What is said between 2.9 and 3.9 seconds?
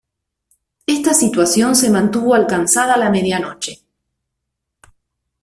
la medianoche.